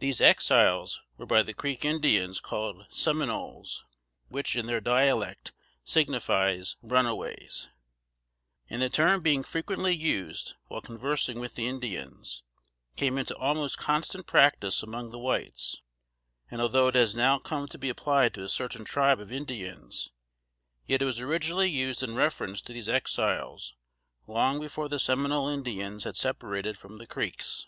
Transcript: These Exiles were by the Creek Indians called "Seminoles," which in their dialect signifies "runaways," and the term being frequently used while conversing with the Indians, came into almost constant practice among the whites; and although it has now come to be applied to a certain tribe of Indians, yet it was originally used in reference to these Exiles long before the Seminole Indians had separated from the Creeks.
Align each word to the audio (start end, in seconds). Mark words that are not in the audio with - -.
These 0.00 0.20
Exiles 0.20 1.00
were 1.16 1.24
by 1.24 1.42
the 1.42 1.54
Creek 1.54 1.82
Indians 1.82 2.40
called 2.40 2.84
"Seminoles," 2.90 3.86
which 4.28 4.54
in 4.54 4.66
their 4.66 4.82
dialect 4.82 5.54
signifies 5.82 6.76
"runaways," 6.82 7.70
and 8.68 8.82
the 8.82 8.90
term 8.90 9.22
being 9.22 9.42
frequently 9.44 9.94
used 9.96 10.52
while 10.66 10.82
conversing 10.82 11.40
with 11.40 11.54
the 11.54 11.66
Indians, 11.66 12.42
came 12.96 13.16
into 13.16 13.34
almost 13.34 13.78
constant 13.78 14.26
practice 14.26 14.82
among 14.82 15.10
the 15.10 15.18
whites; 15.18 15.80
and 16.50 16.60
although 16.60 16.88
it 16.88 16.94
has 16.94 17.16
now 17.16 17.38
come 17.38 17.66
to 17.68 17.78
be 17.78 17.88
applied 17.88 18.34
to 18.34 18.42
a 18.44 18.50
certain 18.50 18.84
tribe 18.84 19.20
of 19.20 19.32
Indians, 19.32 20.10
yet 20.86 21.00
it 21.00 21.06
was 21.06 21.18
originally 21.18 21.70
used 21.70 22.02
in 22.02 22.14
reference 22.14 22.60
to 22.60 22.74
these 22.74 22.90
Exiles 22.90 23.74
long 24.26 24.60
before 24.60 24.90
the 24.90 24.98
Seminole 24.98 25.48
Indians 25.48 26.04
had 26.04 26.14
separated 26.14 26.76
from 26.76 26.98
the 26.98 27.06
Creeks. 27.06 27.64